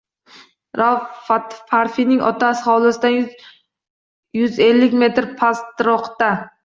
Rauf 0.81 1.27
Parfining 1.73 2.23
ota 2.29 2.49
xovlisidan 2.63 3.13
yuz, 3.17 3.29
yuz 4.41 4.57
ellik 4.69 4.97
metr 5.05 5.29
pastrokda 5.43 6.33